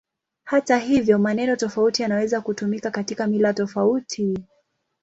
[0.43, 4.37] Hata hivyo, maneno tofauti yanaweza kutumika katika mila tofauti.